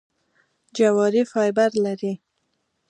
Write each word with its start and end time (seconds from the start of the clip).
جواري 0.77 1.23
فایبر 1.31 1.71
لري. 1.85 2.13